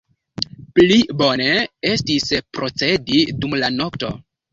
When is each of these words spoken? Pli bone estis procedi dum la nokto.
Pli 0.77 0.95
bone 1.19 1.49
estis 1.89 2.25
procedi 2.59 3.21
dum 3.45 3.55
la 3.65 3.71
nokto. 3.75 4.11